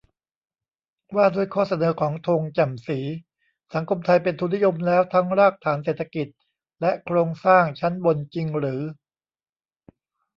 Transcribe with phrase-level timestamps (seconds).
[1.15, 2.99] ว่าด้วยข้อเสนอของธง แจ่มศรี:
[3.73, 6.27] สังคมไทยเป็นทุนนิยมแล้วทั้งรากฐานเศรษฐกิจ
[6.81, 8.81] และโครงสร้างชั้นบนจริงหรือ?